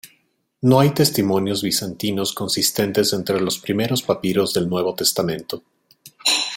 [0.63, 5.61] No hay testimonios bizantinos consistentes entre los primeros papiros del Nuevo Testamento.